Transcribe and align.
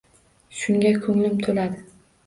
Shunga 0.61 0.95
ko‘nglim 1.05 1.39
to‘ladi 1.47 1.89